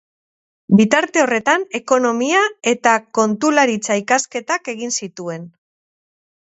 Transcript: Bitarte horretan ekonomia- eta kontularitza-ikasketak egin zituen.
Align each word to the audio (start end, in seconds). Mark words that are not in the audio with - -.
Bitarte 0.79 1.21
horretan 1.23 1.65
ekonomia- 1.81 2.41
eta 2.73 2.95
kontularitza-ikasketak 3.21 4.75
egin 4.77 4.99
zituen. 5.05 5.49